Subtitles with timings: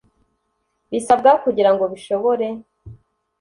[0.91, 2.47] bisabwa kugira ngo bishobore